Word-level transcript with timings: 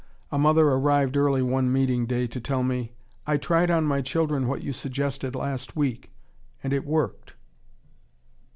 A 0.31 0.39
mother 0.39 0.67
arrived 0.67 1.15
early 1.15 1.43
one 1.43 1.71
meeting 1.71 2.07
day 2.07 2.25
to 2.25 2.41
tell 2.41 2.63
me, 2.63 2.91
"I 3.27 3.37
tried 3.37 3.69
on 3.69 3.83
my 3.85 4.01
children 4.01 4.47
what 4.47 4.63
you 4.63 4.73
suggested 4.73 5.35
last 5.35 5.75
week, 5.75 6.09
and 6.63 6.73
it 6.73 6.85
worked." 6.87 7.35